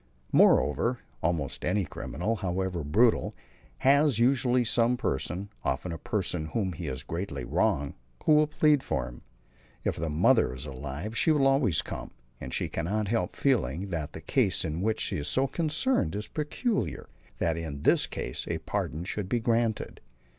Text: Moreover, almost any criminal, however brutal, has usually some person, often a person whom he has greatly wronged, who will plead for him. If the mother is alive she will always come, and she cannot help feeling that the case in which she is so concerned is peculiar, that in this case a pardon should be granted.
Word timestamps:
Moreover, 0.31 0.97
almost 1.21 1.63
any 1.63 1.85
criminal, 1.85 2.37
however 2.37 2.83
brutal, 2.83 3.35
has 3.77 4.17
usually 4.17 4.63
some 4.65 4.97
person, 4.97 5.49
often 5.63 5.91
a 5.91 5.99
person 5.99 6.47
whom 6.47 6.73
he 6.73 6.87
has 6.87 7.03
greatly 7.03 7.45
wronged, 7.45 7.93
who 8.23 8.31
will 8.33 8.47
plead 8.47 8.81
for 8.81 9.07
him. 9.07 9.21
If 9.83 9.97
the 9.97 10.09
mother 10.09 10.55
is 10.55 10.65
alive 10.65 11.15
she 11.15 11.29
will 11.29 11.45
always 11.45 11.83
come, 11.83 12.09
and 12.39 12.51
she 12.51 12.67
cannot 12.67 13.09
help 13.09 13.35
feeling 13.35 13.91
that 13.91 14.13
the 14.13 14.21
case 14.21 14.65
in 14.65 14.81
which 14.81 14.99
she 15.01 15.17
is 15.17 15.27
so 15.27 15.45
concerned 15.45 16.15
is 16.15 16.27
peculiar, 16.27 17.07
that 17.37 17.55
in 17.55 17.83
this 17.83 18.07
case 18.07 18.47
a 18.47 18.57
pardon 18.57 19.05
should 19.05 19.29
be 19.29 19.39
granted. 19.39 20.01